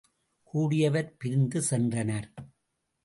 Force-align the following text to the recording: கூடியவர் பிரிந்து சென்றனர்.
கூடியவர் 0.53 1.13
பிரிந்து 1.17 1.61
சென்றனர். 1.69 2.27